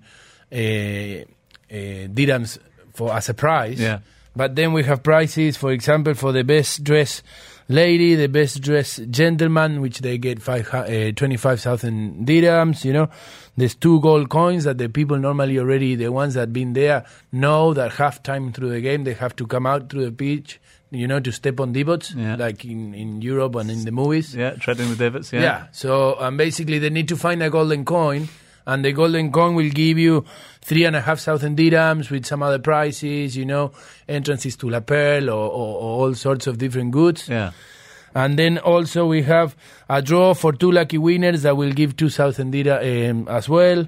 uh, 0.51 0.56
uh, 0.56 1.25
dirhams 1.69 2.57
for 2.94 3.13
as 3.13 3.30
a 3.30 3.33
prize. 3.33 3.80
Yeah. 3.80 4.00
But 4.39 4.56
then 4.56 4.71
we 4.71 4.83
have 4.86 5.03
prizes, 5.03 5.57
for 5.57 5.69
example, 5.74 6.13
for 6.13 6.31
the 6.31 6.45
best 6.45 6.81
dressed 6.81 7.24
lady, 7.68 8.15
the 8.15 8.30
best 8.30 8.62
dressed 8.62 9.12
gentleman, 9.12 9.81
which 9.81 10.00
they 10.00 10.18
get 10.18 10.41
five, 10.41 10.74
uh, 10.74 11.12
25,000 11.12 12.25
dirhams, 12.25 12.86
you 12.86 12.94
know. 12.94 13.09
There's 13.57 13.75
two 13.75 14.00
gold 14.00 14.30
coins 14.30 14.63
that 14.63 14.77
the 14.77 14.88
people 14.88 15.18
normally 15.18 15.59
already, 15.59 15.95
the 15.95 16.07
ones 16.13 16.36
that 16.36 16.53
been 16.53 16.71
there, 16.71 17.03
know 17.33 17.74
that 17.74 17.91
half 17.95 18.24
time 18.24 18.53
through 18.53 18.69
the 18.69 18.80
game, 18.80 19.03
they 19.03 19.13
have 19.15 19.36
to 19.36 19.45
come 19.45 19.65
out 19.68 19.89
through 19.89 20.06
the 20.06 20.12
pitch, 20.13 20.62
you 20.89 21.06
know, 21.06 21.19
to 21.19 21.31
step 21.33 21.59
on 21.59 21.74
divots, 21.74 22.13
Yeah. 22.15 22.38
like 22.38 22.63
in, 22.63 22.94
in 22.94 23.21
Europe 23.21 23.56
and 23.56 23.69
in 23.69 23.83
the 23.83 23.91
movies. 23.91 24.33
Yeah, 24.33 24.51
treading 24.51 24.89
the 24.89 24.95
divots. 24.95 25.33
Yeah. 25.33 25.41
Yeah. 25.41 25.68
So 25.74 26.15
um, 26.19 26.38
basically, 26.38 26.80
they 26.80 26.89
need 26.89 27.09
to 27.09 27.18
find 27.18 27.44
a 27.44 27.50
golden 27.50 27.83
coin, 27.83 28.30
and 28.65 28.83
the 28.85 28.91
golden 28.91 29.31
coin 29.31 29.55
will 29.55 29.69
give 29.69 29.98
you 29.98 30.25
three 30.62 30.86
and 30.86 30.95
a 30.95 31.01
half 31.01 31.19
thousand 31.19 31.57
dirhams 31.57 32.10
with 32.10 32.25
some 32.25 32.43
other 32.43 32.60
prizes, 32.60 33.36
you 33.36 33.45
know, 33.45 33.72
entrances 34.07 34.55
to 34.57 34.69
La 34.69 34.79
Perle 34.79 35.29
or, 35.29 35.50
or, 35.50 35.75
or 35.75 36.07
all 36.07 36.13
sorts 36.13 36.48
of 36.48 36.57
different 36.57 36.91
goods. 36.91 37.27
Yeah. 37.27 37.51
And 38.15 38.38
then 38.38 38.57
also 38.57 39.05
we 39.05 39.22
have 39.24 39.55
a 39.89 40.01
draw 40.01 40.34
for 40.34 40.51
two 40.53 40.72
lucky 40.72 40.98
winners 40.98 41.43
that 41.43 41.55
will 41.55 41.72
give 41.72 41.95
2,000 41.95 42.51
dirham 42.51 43.27
um, 43.27 43.36
as 43.36 43.48
well. 43.48 43.88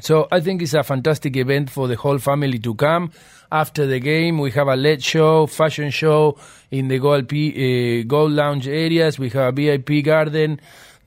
So 0.00 0.28
I 0.32 0.40
think 0.40 0.62
it's 0.62 0.74
a 0.74 0.82
fantastic 0.82 1.36
event 1.36 1.70
for 1.70 1.86
the 1.86 1.96
whole 1.96 2.18
family 2.18 2.58
to 2.60 2.74
come. 2.74 3.12
After 3.52 3.86
the 3.86 4.00
game, 4.00 4.38
we 4.38 4.50
have 4.52 4.68
a 4.68 4.76
LED 4.76 5.02
show, 5.02 5.46
fashion 5.46 5.90
show 5.90 6.38
in 6.70 6.88
the 6.88 6.98
Gold, 6.98 7.24
uh, 7.32 8.06
Gold 8.06 8.32
Lounge 8.32 8.68
areas. 8.68 9.18
We 9.18 9.28
have 9.30 9.58
a 9.58 9.76
VIP 9.76 10.04
garden. 10.04 10.60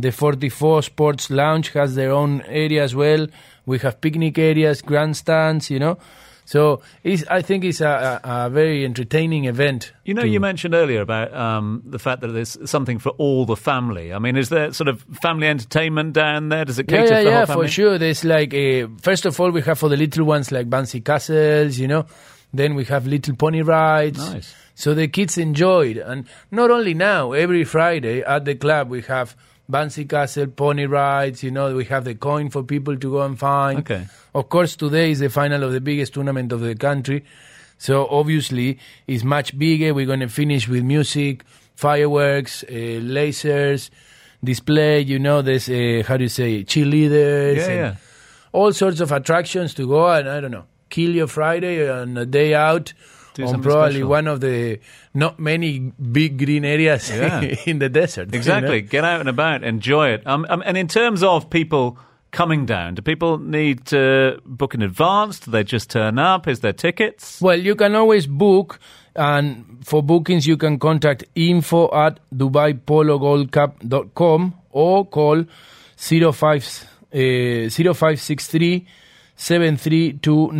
The 0.03 0.11
44 0.11 0.83
Sports 0.83 1.29
Lounge 1.29 1.69
has 1.69 1.95
their 1.95 2.11
own 2.11 2.41
area 2.41 2.83
as 2.83 2.93
well. 2.93 3.25
We 3.65 3.79
have 3.79 4.01
picnic 4.01 4.37
areas, 4.37 4.81
grandstands, 4.81 5.69
you 5.69 5.79
know. 5.79 5.97
So 6.45 6.81
it's, 7.05 7.23
I 7.29 7.41
think 7.41 7.63
it's 7.63 7.79
a, 7.79 8.19
a, 8.21 8.47
a 8.47 8.49
very 8.49 8.83
entertaining 8.83 9.45
event. 9.45 9.93
You 10.03 10.13
know, 10.13 10.23
to- 10.23 10.27
you 10.27 10.41
mentioned 10.41 10.73
earlier 10.73 10.99
about 10.99 11.33
um, 11.33 11.83
the 11.85 11.99
fact 11.99 12.19
that 12.19 12.27
there's 12.27 12.57
something 12.69 12.99
for 12.99 13.11
all 13.11 13.45
the 13.45 13.55
family. 13.55 14.13
I 14.13 14.19
mean, 14.19 14.35
is 14.35 14.49
there 14.49 14.73
sort 14.73 14.89
of 14.89 15.05
family 15.21 15.47
entertainment 15.47 16.11
down 16.11 16.49
there? 16.49 16.65
Does 16.65 16.79
it 16.79 16.89
cater 16.89 17.03
yeah, 17.03 17.07
for 17.07 17.15
the 17.15 17.23
yeah, 17.23 17.37
whole 17.37 17.45
family? 17.45 17.67
for 17.67 17.71
sure. 17.71 17.97
There's 17.97 18.25
like, 18.25 18.53
uh, 18.53 18.87
first 19.01 19.25
of 19.25 19.39
all, 19.39 19.51
we 19.51 19.61
have 19.61 19.79
for 19.79 19.87
the 19.87 19.95
little 19.95 20.25
ones 20.25 20.51
like 20.51 20.69
bouncy 20.69 21.03
castles, 21.03 21.77
you 21.77 21.87
know. 21.87 22.05
Then 22.53 22.75
we 22.75 22.83
have 22.85 23.07
little 23.07 23.37
pony 23.37 23.61
rides. 23.61 24.19
Nice. 24.19 24.53
So 24.75 24.93
the 24.93 25.07
kids 25.07 25.37
enjoyed. 25.37 25.95
And 25.95 26.27
not 26.51 26.71
only 26.71 26.93
now, 26.93 27.31
every 27.31 27.63
Friday 27.63 28.21
at 28.21 28.43
the 28.43 28.55
club 28.55 28.89
we 28.89 29.01
have 29.03 29.35
bouncy 29.71 30.07
castle, 30.09 30.47
pony 30.47 30.85
rides, 30.85 31.43
you 31.43 31.51
know, 31.51 31.75
we 31.75 31.85
have 31.85 32.03
the 32.05 32.15
coin 32.15 32.49
for 32.49 32.63
people 32.63 32.97
to 32.97 33.11
go 33.11 33.21
and 33.21 33.37
find. 33.39 33.79
Okay. 33.79 34.07
Of 34.35 34.49
course, 34.49 34.75
today 34.75 35.11
is 35.11 35.19
the 35.19 35.29
final 35.29 35.63
of 35.63 35.71
the 35.71 35.81
biggest 35.81 36.13
tournament 36.13 36.51
of 36.51 36.61
the 36.61 36.75
country. 36.75 37.23
So 37.77 38.07
obviously, 38.07 38.79
it's 39.07 39.23
much 39.23 39.57
bigger. 39.57 39.93
We're 39.93 40.05
going 40.05 40.19
to 40.21 40.27
finish 40.29 40.67
with 40.67 40.83
music, 40.83 41.43
fireworks, 41.75 42.63
uh, 42.63 42.67
lasers, 43.01 43.89
display. 44.43 45.01
You 45.01 45.19
know, 45.19 45.41
there's 45.41 45.69
uh, 45.69 46.03
how 46.07 46.17
do 46.17 46.23
you 46.23 46.29
say 46.29 46.63
cheerleaders, 46.63 47.57
Yeah, 47.57 47.63
and 47.67 47.75
yeah. 47.79 47.95
all 48.51 48.71
sorts 48.73 48.99
of 48.99 49.11
attractions 49.11 49.73
to 49.75 49.87
go 49.87 50.07
and 50.09 50.29
I 50.29 50.39
don't 50.39 50.51
know, 50.51 50.65
kill 50.89 51.11
your 51.11 51.27
Friday 51.27 51.89
on 51.89 52.17
a 52.17 52.25
day 52.25 52.53
out 52.53 52.93
Do 53.33 53.45
on 53.45 53.61
probably 53.61 53.91
special. 53.93 54.09
one 54.09 54.27
of 54.27 54.41
the 54.41 54.79
not 55.13 55.39
many 55.39 55.79
big 55.79 56.37
green 56.37 56.65
areas 56.65 57.09
Yeah. 57.09 57.41
in 57.65 57.79
the 57.79 57.89
desert. 57.89 58.27
you 58.27 58.31
know? 58.33 58.37
Exactly. 58.37 58.81
Get 58.81 59.03
out 59.03 59.19
and 59.19 59.29
about, 59.29 59.63
enjoy 59.63 60.09
it. 60.09 60.25
Um, 60.27 60.45
um, 60.49 60.61
and 60.65 60.77
in 60.77 60.87
terms 60.87 61.23
of 61.23 61.49
people 61.49 61.97
coming 62.31 62.65
down, 62.65 62.95
do 62.95 63.01
people 63.01 63.37
need 63.37 63.85
to 63.87 64.39
book 64.45 64.73
in 64.73 64.81
advance? 64.81 65.39
Do 65.39 65.51
they 65.51 65.63
just 65.63 65.89
turn 65.89 66.17
up? 66.19 66.47
Is 66.47 66.59
there 66.61 66.73
tickets? 66.73 67.41
Well, 67.41 67.59
you 67.59 67.75
can 67.75 67.95
always 67.95 68.25
book, 68.27 68.79
and 69.15 69.77
for 69.85 70.01
bookings, 70.01 70.47
you 70.47 70.57
can 70.57 70.79
contact 70.79 71.23
info 71.35 71.93
at 71.93 72.19
DubaiPoloGoldCup.com 72.35 74.53
or 74.71 75.05
call 75.05 75.43
05, 75.95 76.87
uh, 77.13 77.69
0563 77.69 78.87
732 79.35 80.51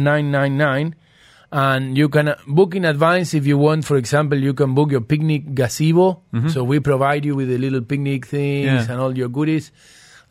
And 1.53 1.95
you 1.95 2.09
can 2.09 2.33
book 2.47 2.73
in 2.73 2.83
advance 2.83 3.35
if 3.35 3.45
you 3.45 3.59
want. 3.59 3.85
For 3.85 3.95
example, 3.95 4.39
you 4.39 4.55
can 4.55 4.73
book 4.73 4.89
your 4.91 5.01
picnic 5.01 5.53
gazebo. 5.53 6.21
So 6.49 6.63
we 6.63 6.79
provide 6.79 7.25
you 7.25 7.35
with 7.35 7.47
the 7.49 7.59
little 7.59 7.81
picnic 7.81 8.25
things 8.25 8.65
Yeah. 8.65 8.91
and 8.91 8.99
all 8.99 9.15
your 9.15 9.29
goodies. 9.29 9.71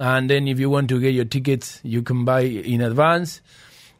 And 0.00 0.28
then 0.28 0.48
if 0.48 0.58
you 0.58 0.68
want 0.68 0.88
to 0.88 0.98
get 1.00 1.14
your 1.14 1.24
tickets, 1.26 1.78
you 1.84 2.02
can 2.02 2.24
buy 2.24 2.40
in 2.40 2.80
advance. 2.80 3.40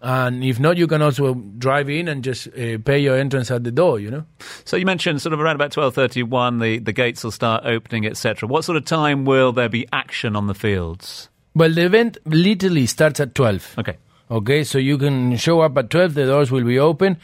And 0.01 0.43
if 0.43 0.59
not, 0.59 0.79
you 0.79 0.89
can 0.89 1.01
also 1.01 1.35
drive 1.35 1.89
in 1.89 2.09
and 2.09 2.25
just 2.25 2.49
uh, 2.49 2.79
pay 2.85 2.99
your 2.99 3.17
entrance 3.17 3.53
at 3.53 3.63
the 3.63 3.71
door, 3.71 4.01
you 4.01 4.11
know? 4.11 4.25
So 4.65 4.77
you 4.77 4.85
mentioned 4.85 5.23
sort 5.23 5.33
of 5.33 5.39
around 5.39 5.55
about 5.55 5.71
12.31, 5.71 6.61
the, 6.61 6.79
the 6.81 6.93
gates 6.93 7.23
will 7.23 7.31
start 7.31 7.65
opening, 7.65 8.05
etc. 8.05 8.49
What 8.49 8.65
sort 8.65 8.77
of 8.77 8.85
time 8.85 9.25
will 9.25 9.53
there 9.53 9.69
be 9.69 9.87
action 9.93 10.35
on 10.35 10.49
the 10.49 10.55
fields? 10.55 11.29
Well, 11.55 11.73
the 11.73 11.85
event 11.85 12.19
literally 12.25 12.87
starts 12.87 13.21
at 13.21 13.37
12. 13.37 13.77
Okay. 13.79 13.97
Okay, 14.33 14.65
so 14.65 14.79
you 14.79 14.97
can 14.97 15.37
show 15.37 15.61
up 15.61 15.77
at 15.77 15.91
12, 15.91 16.15
the 16.15 16.25
doors 16.27 16.51
will 16.51 16.65
be 16.65 16.79
open. 16.79 17.19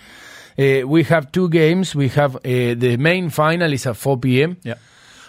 Uh, 0.58 0.86
we 0.86 1.04
have 1.04 1.32
two 1.32 1.48
games. 1.48 1.94
We 1.94 2.08
have 2.08 2.36
uh, 2.36 2.40
the 2.44 2.96
main 2.98 3.30
final 3.30 3.72
is 3.72 3.86
at 3.86 3.96
4 3.96 4.18
p.m. 4.18 4.56
Yeah. 4.62 4.74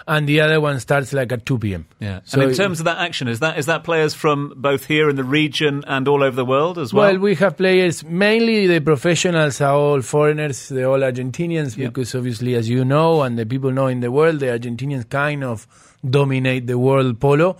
and 0.07 0.27
the 0.27 0.41
other 0.41 0.59
one 0.59 0.79
starts 0.79 1.13
like 1.13 1.31
at 1.31 1.45
2 1.45 1.59
p.m. 1.59 1.85
Yeah. 1.99 2.21
So 2.25 2.41
and 2.41 2.49
in 2.51 2.57
terms 2.57 2.79
of 2.79 2.85
that 2.85 2.97
action, 2.97 3.27
is 3.27 3.39
that 3.39 3.59
is 3.59 3.67
that 3.67 3.83
players 3.83 4.13
from 4.15 4.53
both 4.57 4.87
here 4.87 5.07
in 5.09 5.15
the 5.15 5.23
region 5.23 5.83
and 5.87 6.07
all 6.07 6.23
over 6.23 6.35
the 6.35 6.43
world 6.45 6.79
as 6.79 6.91
well? 6.93 7.05
Well, 7.11 7.19
we 7.19 7.35
have 7.35 7.55
players, 7.57 8.03
mainly 8.03 8.65
the 8.67 8.81
professionals 8.81 9.61
are 9.61 9.75
all 9.75 10.01
foreigners, 10.01 10.67
they're 10.69 10.89
all 10.89 10.99
Argentinians, 10.99 11.77
Yeah. 11.77 11.87
because 11.89 12.13
obviously, 12.15 12.55
as 12.55 12.67
you 12.67 12.83
know, 12.83 13.21
and 13.21 13.37
the 13.37 13.45
people 13.45 13.71
know 13.71 13.85
in 13.87 13.99
the 14.01 14.11
world, 14.11 14.39
the 14.39 14.47
Argentinians 14.47 15.07
kind 15.07 15.43
of 15.43 15.67
dominate 16.03 16.65
the 16.67 16.77
world 16.79 17.19
polo. 17.19 17.55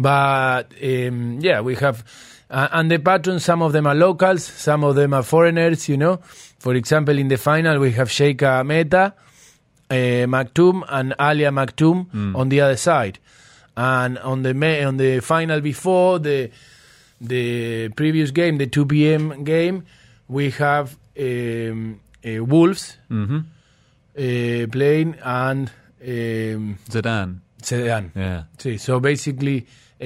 But 0.00 0.72
um, 0.82 1.38
yeah, 1.40 1.60
we 1.60 1.74
have, 1.76 2.02
uh, 2.54 2.68
and 2.72 2.90
the 2.90 2.98
patrons, 2.98 3.44
some 3.44 3.62
of 3.62 3.72
them 3.72 3.86
are 3.86 3.94
locals, 3.96 4.44
some 4.44 4.84
of 4.84 4.94
them 4.94 5.12
are 5.12 5.22
foreigners, 5.24 5.88
you 5.88 5.96
know. 5.96 6.20
For 6.58 6.74
example, 6.74 7.18
in 7.18 7.28
the 7.28 7.36
final, 7.36 7.80
we 7.80 7.90
have 7.92 8.08
Sheikha 8.08 8.62
Maitha, 8.64 9.12
uh, 9.90 10.26
Maktoum, 10.26 10.84
and 10.88 11.14
Alia 11.20 11.50
Maktoum 11.50 12.06
on 12.36 12.48
the 12.48 12.60
other 12.60 12.76
side. 12.76 13.18
And 13.76 14.18
on 14.18 14.42
the 14.42 14.84
on 14.86 14.96
the 14.98 15.18
final 15.20 15.60
before 15.60 16.20
the 16.20 16.50
the 17.20 17.88
previous 17.88 18.30
game, 18.30 18.58
the 18.58 18.66
2 18.68 18.86
p.m. 18.86 19.42
game, 19.42 19.84
we 20.28 20.50
have 20.50 20.96
um, 21.18 22.00
uh, 22.24 22.44
Wolves 22.44 22.96
hmm 23.08 23.38
uh, 24.16 24.66
playing 24.70 25.16
and 25.24 25.70
um, 26.00 26.78
Zedan. 26.88 27.40
Zedan. 27.60 28.10
Yeah. 28.14 28.44
See, 28.58 28.78
so 28.78 29.00
basically, 29.00 29.66
uh, 30.00 30.04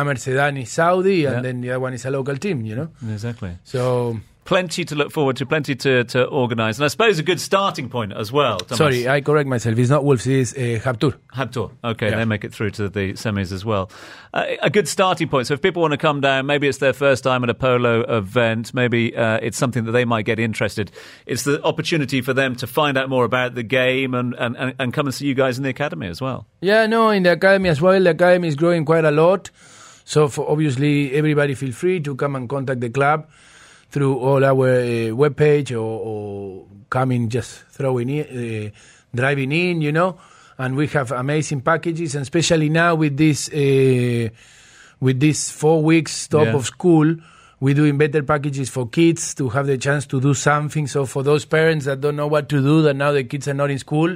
Amer 0.00 0.16
Sedan 0.16 0.56
is 0.56 0.70
Saudi, 0.70 1.24
and 1.26 1.36
Yeah. 1.36 1.40
then 1.42 1.60
the 1.60 1.70
other 1.70 1.80
one 1.80 1.94
is 1.94 2.04
a 2.04 2.10
local 2.10 2.36
team, 2.36 2.64
you 2.64 2.74
know? 2.76 2.88
Exactly. 3.12 3.56
So, 3.64 4.18
Plenty 4.44 4.84
to 4.84 4.94
look 4.94 5.10
forward 5.10 5.36
to, 5.38 5.46
plenty 5.46 5.74
to, 5.74 6.04
to 6.04 6.24
organise, 6.24 6.76
and 6.76 6.84
I 6.84 6.88
suppose 6.88 7.18
a 7.18 7.22
good 7.22 7.40
starting 7.40 7.88
point 7.88 8.12
as 8.12 8.30
well. 8.30 8.58
Tomas. 8.58 8.76
sorry, 8.76 9.08
I 9.08 9.22
correct 9.22 9.48
myself. 9.48 9.78
It's 9.78 9.88
not 9.88 10.04
Wolves, 10.04 10.26
it's 10.26 10.52
uh, 10.52 10.78
Haptur. 10.84 11.14
Habtoor. 11.34 11.70
Okay, 11.82 12.10
Yeah. 12.10 12.16
they 12.16 12.24
make 12.26 12.44
it 12.44 12.52
through 12.52 12.72
to 12.72 12.90
the 12.90 13.14
semis 13.14 13.52
as 13.52 13.64
well. 13.64 13.90
Uh, 14.34 14.44
a 14.60 14.68
good 14.68 14.86
starting 14.86 15.28
point. 15.28 15.46
So 15.46 15.54
if 15.54 15.62
people 15.62 15.80
want 15.80 15.92
to 15.92 15.96
come 15.96 16.20
down, 16.20 16.44
maybe 16.44 16.68
it's 16.68 16.76
their 16.76 16.92
first 16.92 17.24
time 17.24 17.42
at 17.42 17.48
a 17.48 17.54
polo 17.54 18.02
event, 18.02 18.74
maybe 18.74 19.16
uh, 19.16 19.38
it's 19.40 19.56
something 19.56 19.84
that 19.84 19.92
they 19.92 20.04
might 20.04 20.26
get 20.26 20.38
interested. 20.38 20.90
It's 21.24 21.44
the 21.44 21.62
opportunity 21.64 22.20
for 22.20 22.34
them 22.34 22.54
to 22.56 22.66
find 22.66 22.98
out 22.98 23.08
more 23.08 23.24
about 23.24 23.54
the 23.54 23.62
game 23.62 24.12
and, 24.12 24.34
and, 24.34 24.56
and, 24.58 24.74
and 24.78 24.92
come 24.92 25.06
and 25.06 25.14
see 25.14 25.26
you 25.26 25.34
guys 25.34 25.56
in 25.56 25.64
the 25.64 25.70
academy 25.70 26.06
as 26.08 26.20
well. 26.20 26.46
Yeah, 26.60 26.84
no, 26.86 27.08
in 27.08 27.22
the 27.22 27.32
academy 27.32 27.70
as 27.70 27.80
well. 27.80 27.98
The 28.02 28.10
academy 28.10 28.48
is 28.48 28.56
growing 28.56 28.84
quite 28.84 29.06
a 29.06 29.10
lot. 29.10 29.50
So 30.04 30.28
for 30.28 30.46
obviously, 30.50 31.14
everybody 31.14 31.54
feel 31.54 31.72
free 31.72 31.98
to 32.00 32.14
come 32.14 32.36
and 32.36 32.46
contact 32.46 32.80
the 32.80 32.90
club 32.90 33.26
through 33.94 34.18
all 34.18 34.44
our 34.44 34.68
uh, 34.68 35.14
webpage 35.14 35.70
or, 35.70 35.78
or 36.02 36.66
coming 36.90 37.28
just 37.28 37.62
throwing 37.70 38.08
in, 38.10 38.24
uh, 38.26 38.70
driving 39.14 39.52
in, 39.52 39.80
you 39.80 39.92
know. 39.92 40.18
And 40.58 40.74
we 40.74 40.88
have 40.88 41.12
amazing 41.12 41.60
packages, 41.62 42.14
and 42.16 42.22
especially 42.22 42.68
now 42.70 42.96
with 42.96 43.16
this 43.16 43.48
uh, 43.54 44.28
with 45.00 45.20
this 45.20 45.50
four 45.50 45.78
weeks 45.82 46.12
stop 46.26 46.46
Yeah. 46.46 46.56
of 46.56 46.66
school. 46.66 47.14
We're 47.60 47.74
doing 47.74 47.96
better 47.98 48.22
packages 48.22 48.68
for 48.68 48.88
kids 48.88 49.32
to 49.36 49.48
have 49.50 49.66
the 49.66 49.78
chance 49.78 50.06
to 50.08 50.20
do 50.20 50.34
something. 50.34 50.86
So 50.88 51.06
for 51.06 51.22
those 51.22 51.44
parents 51.46 51.86
that 51.86 52.00
don't 52.00 52.16
know 52.16 52.26
what 52.26 52.48
to 52.50 52.60
do, 52.60 52.82
that 52.82 52.94
now 52.94 53.12
the 53.12 53.22
kids 53.24 53.46
are 53.48 53.54
not 53.54 53.70
in 53.70 53.78
school, 53.78 54.10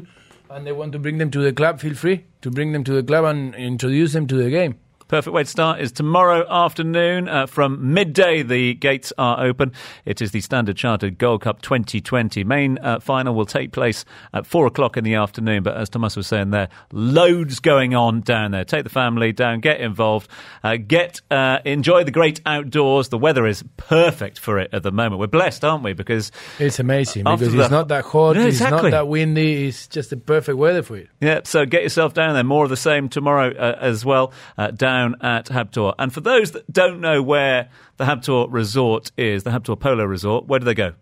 and 0.51 0.67
they 0.67 0.73
want 0.73 0.91
to 0.93 0.99
bring 0.99 1.19
them 1.19 1.31
to 1.31 1.41
the 1.41 1.53
club, 1.53 1.79
feel 1.81 1.95
free 1.95 2.25
to 2.43 2.51
bring 2.51 2.73
them 2.73 2.83
to 2.85 2.93
the 2.93 3.03
club 3.03 3.25
and 3.25 3.55
introduce 3.55 4.13
them 4.13 4.27
to 4.27 4.37
the 4.43 4.51
game. 4.51 4.75
Perfect 5.09 5.33
way 5.33 5.43
to 5.43 5.49
start 5.49 5.81
is 5.81 5.91
tomorrow 5.91 6.47
afternoon 6.51 7.29
uh, 7.29 7.47
from 7.47 7.95
midday. 7.95 8.43
The 8.43 8.75
gates 8.75 9.11
are 9.17 9.43
open. 9.43 9.73
It 10.05 10.21
is 10.21 10.33
the 10.33 10.43
Standard 10.43 10.77
Chartered 10.77 11.17
Gold 11.17 11.41
Cup 11.41 11.63
2020. 11.63 12.45
Main 12.45 12.77
uh, 12.83 13.01
final 13.01 13.35
will 13.35 13.47
take 13.47 13.73
place 13.73 14.05
at 14.35 14.45
four 14.45 14.67
o'clock 14.67 14.99
in 14.99 15.05
the 15.05 15.15
afternoon. 15.15 15.63
But 15.63 15.79
as 15.79 15.89
Tomas 15.89 16.15
was 16.15 16.27
saying 16.27 16.51
there, 16.51 16.69
loads 16.93 17.59
going 17.59 17.95
on 17.95 18.21
down 18.21 18.51
there. 18.51 18.67
Take 18.67 18.85
the 18.85 18.91
family 18.91 19.33
down, 19.33 19.61
get 19.61 19.81
involved, 19.81 20.29
uh, 20.63 20.77
get 20.77 21.23
uh, 21.31 21.61
enjoy 21.65 22.05
the 22.05 22.11
great 22.11 22.43
outdoors. 22.45 23.09
The 23.09 23.17
weather 23.17 23.47
is 23.47 23.65
perfect 23.79 24.39
for 24.39 24.59
it 24.59 24.69
at 24.75 24.83
the 24.83 24.93
moment. 24.93 25.21
We're 25.21 25.27
blessed, 25.29 25.65
aren't 25.65 25.85
we? 25.85 25.95
Because 25.95 26.31
It's 26.59 26.79
amazing 26.81 27.25
because 27.25 27.55
the- 27.55 27.63
it's 27.63 27.71
not 27.71 27.89
that 27.89 28.05
hot, 28.05 28.37
Yeah, 28.37 28.45
it's 28.45 28.61
not 28.61 28.83
that 28.91 29.09
windy, 29.09 29.69
it's 29.69 29.87
just 29.89 30.11
the 30.11 30.19
perfect 30.19 30.59
weather 30.59 30.83
for 30.83 30.99
it. 30.99 31.09
Yeah, 31.19 31.41
so 31.45 31.65
get 31.65 31.83
yourself 31.83 32.13
down 32.13 32.35
there. 32.35 32.45
More 32.45 32.65
of 32.65 32.69
the 32.71 32.77
same 32.77 33.09
tomorrow 33.09 33.55
uh, 33.57 33.79
as 33.81 34.05
well, 34.05 34.33
uh, 34.59 34.71
down 34.99 35.17
at 35.21 35.47
Habtoor. 35.47 35.95
And 35.99 36.13
for 36.13 36.21
those 36.21 36.53
that 36.53 36.71
don't 36.73 37.01
know 37.01 37.23
where 37.23 37.69
the 37.97 38.05
Habtoor 38.05 38.49
Resort 38.51 39.13
is, 39.17 39.43
the 39.45 39.51
Habtoor 39.51 39.79
Polo 39.79 40.05
Resort, 40.05 40.47
where 40.47 40.59
do 40.59 40.65
they 40.65 40.75
go? 40.75 40.95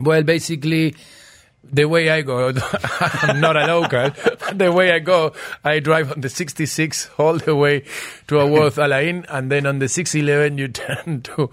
Well, 0.00 0.22
basically, 0.22 0.94
the 1.62 1.86
way 1.86 2.10
I 2.10 2.22
go, 2.22 2.52
I'm 3.00 3.40
not 3.40 3.56
a 3.56 3.66
local. 3.66 4.10
but 4.10 4.58
the 4.58 4.72
way 4.72 4.92
I 4.92 4.98
go, 4.98 5.32
I 5.64 5.80
drive 5.80 6.12
on 6.12 6.20
the 6.20 6.28
66 6.28 7.10
all 7.18 7.38
the 7.38 7.54
way 7.54 7.84
to 8.28 8.40
Aworth 8.40 8.78
Al 8.78 8.92
Ain, 8.92 9.24
and 9.28 9.50
then 9.50 9.66
on 9.66 9.78
the 9.78 9.88
611 9.88 10.58
you 10.58 10.68
turn 10.82 11.22
to 11.22 11.50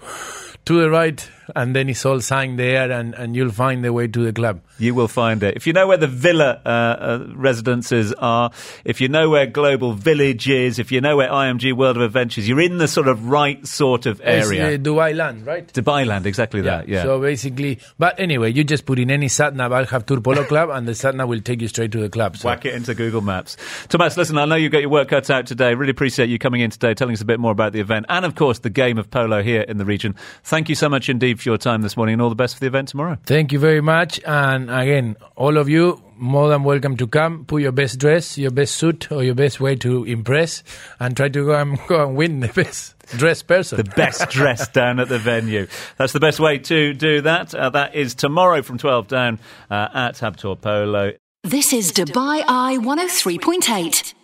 to 0.64 0.80
the 0.80 0.90
right, 0.90 1.28
and 1.54 1.74
then 1.74 1.88
it's 1.88 2.04
all 2.04 2.20
signed 2.20 2.58
there, 2.58 2.90
and, 2.90 3.14
and 3.14 3.36
you'll 3.36 3.52
find 3.52 3.84
the 3.84 3.92
way 3.92 4.06
to 4.06 4.24
the 4.24 4.32
club. 4.32 4.60
You 4.78 4.94
will 4.94 5.08
find 5.08 5.42
it. 5.42 5.56
If 5.56 5.66
you 5.66 5.72
know 5.72 5.86
where 5.86 5.96
the 5.96 6.06
villa 6.08 6.60
uh, 6.64 6.68
uh, 6.68 7.26
residences 7.34 8.12
are, 8.14 8.50
if 8.84 9.00
you 9.00 9.08
know 9.08 9.30
where 9.30 9.46
Global 9.46 9.92
Village 9.92 10.48
is, 10.48 10.78
if 10.78 10.90
you 10.90 11.00
know 11.00 11.16
where 11.16 11.30
IMG 11.30 11.72
World 11.76 11.96
of 11.96 12.02
Adventures, 12.02 12.48
you're 12.48 12.60
in 12.60 12.78
the 12.78 12.88
sort 12.88 13.08
of 13.08 13.28
right 13.28 13.64
sort 13.66 14.06
of 14.06 14.20
area. 14.24 14.70
It's 14.70 14.86
uh, 14.86 14.90
Dubai 14.90 15.14
land, 15.14 15.46
right? 15.46 15.66
Dubai 15.72 16.06
land, 16.06 16.26
exactly 16.26 16.62
that, 16.62 16.88
yeah. 16.88 17.02
So 17.02 17.20
basically, 17.20 17.78
but 17.98 18.18
anyway, 18.18 18.52
you 18.52 18.64
just 18.64 18.86
put 18.86 18.98
in 18.98 19.10
any 19.10 19.28
sat 19.28 19.54
nav, 19.54 19.72
Al 19.72 19.86
Habtoor 19.86 20.22
Polo 20.22 20.44
Club, 20.44 20.70
and 20.70 20.86
the 20.88 20.94
sat 20.94 21.14
nav 21.14 21.28
will 21.28 21.40
take 21.40 21.60
you 21.60 21.68
straight 21.68 21.92
to 21.92 22.00
the 22.00 22.08
club. 22.08 22.36
So. 22.36 22.48
Whack 22.48 22.64
it 22.64 22.74
into 22.74 22.94
Google 22.94 23.20
Maps. 23.20 23.56
Tomas, 23.88 24.16
listen, 24.16 24.38
I 24.38 24.44
know 24.44 24.56
you've 24.56 24.72
got 24.72 24.80
your 24.80 24.90
work 24.90 25.08
cut 25.08 25.28
out 25.30 25.46
today. 25.46 25.74
Really 25.74 25.90
appreciate 25.90 26.28
you 26.28 26.38
coming 26.38 26.60
in 26.60 26.70
today, 26.70 26.94
telling 26.94 27.14
us 27.14 27.20
a 27.20 27.24
bit 27.24 27.40
more 27.40 27.52
about 27.52 27.72
the 27.72 27.80
event 27.80 28.06
and, 28.08 28.24
of 28.24 28.34
course, 28.34 28.60
the 28.60 28.70
game 28.70 28.98
of 28.98 29.10
polo 29.10 29.42
here 29.42 29.62
in 29.62 29.78
the 29.78 29.84
region. 29.84 30.14
Thank 30.44 30.68
you 30.68 30.74
so 30.74 30.88
much 30.88 31.08
indeed 31.08 31.31
for 31.38 31.48
your 31.48 31.58
time 31.58 31.82
this 31.82 31.96
morning 31.96 32.14
and 32.14 32.22
all 32.22 32.28
the 32.28 32.34
best 32.34 32.54
for 32.54 32.60
the 32.60 32.66
event 32.66 32.88
tomorrow. 32.88 33.18
Thank 33.24 33.52
you 33.52 33.58
very 33.58 33.80
much. 33.80 34.20
And 34.24 34.70
again, 34.70 35.16
all 35.36 35.56
of 35.56 35.68
you, 35.68 36.02
more 36.16 36.48
than 36.48 36.62
welcome 36.62 36.96
to 36.96 37.06
come. 37.06 37.44
Put 37.44 37.62
your 37.62 37.72
best 37.72 37.98
dress, 37.98 38.38
your 38.38 38.52
best 38.52 38.76
suit, 38.76 39.10
or 39.10 39.24
your 39.24 39.34
best 39.34 39.60
way 39.60 39.74
to 39.76 40.04
impress, 40.04 40.62
and 41.00 41.16
try 41.16 41.28
to 41.28 41.44
go 41.44 41.54
and, 41.60 41.78
go 41.88 42.06
and 42.06 42.16
win 42.16 42.40
the 42.40 42.48
best 42.48 42.94
dressed 43.08 43.48
person. 43.48 43.76
the 43.76 43.84
best 43.84 44.30
dressed 44.30 44.72
down 44.80 45.00
at 45.00 45.08
the 45.08 45.18
venue. 45.18 45.66
That's 45.98 46.12
the 46.12 46.20
best 46.20 46.38
way 46.38 46.58
to 46.58 46.94
do 46.94 47.22
that. 47.22 47.54
Uh, 47.54 47.70
that 47.70 47.94
is 47.94 48.14
tomorrow 48.14 48.62
from 48.62 48.78
12 48.78 49.08
down 49.08 49.40
uh, 49.70 49.88
at 49.92 50.14
Habtoor 50.14 50.60
Polo. 50.60 51.12
This 51.42 51.72
is 51.72 51.92
Dubai 51.92 52.44
Eye 52.46 52.78
103.8. 52.80 54.14